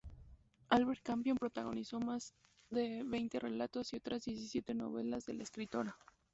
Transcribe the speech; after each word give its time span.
Albert 0.69 1.03
Campion 1.03 1.37
protagonizó 1.37 1.99
más 1.99 2.33
de 2.71 3.03
veinte 3.05 3.37
relatos 3.37 3.93
y 3.93 3.97
otras 3.97 4.25
diecisiete 4.25 4.73
novelas 4.73 5.27
de 5.27 5.33
la 5.35 5.43
escritora. 5.43 5.95